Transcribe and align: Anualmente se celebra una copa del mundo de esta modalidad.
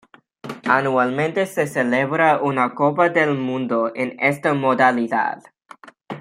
Anualmente 0.65 1.45
se 1.45 1.67
celebra 1.67 2.41
una 2.41 2.73
copa 2.73 3.09
del 3.09 3.37
mundo 3.37 3.91
de 3.91 4.17
esta 4.19 4.55
modalidad. 4.55 5.43